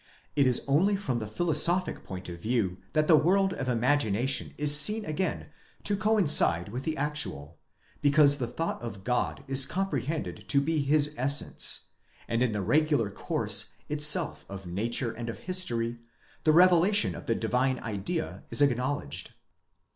[0.35, 4.55] It is only from the philoso phic point of view that the world of imagination
[4.57, 5.49] is seen again
[5.83, 7.59] to coincide with the actual,
[8.01, 11.89] because the thought of God is comprehended to be his essence,
[12.27, 15.99] and in the regular course itself of nature and of history,
[16.45, 19.35] the revela tion of the divine idea is acknowledged.